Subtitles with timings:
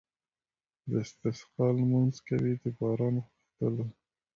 [0.89, 3.85] د استسقا لمونځ کوي د باران غوښتلو.